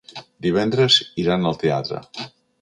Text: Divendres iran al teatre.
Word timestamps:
Divendres 0.45 0.97
iran 1.25 1.47
al 1.51 1.61
teatre. 1.65 2.03